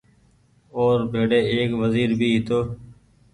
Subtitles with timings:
[0.79, 2.59] اور ڀيري ايڪ وزير بهي هيتو